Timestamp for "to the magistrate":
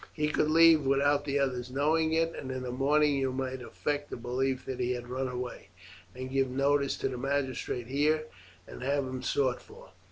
6.97-7.85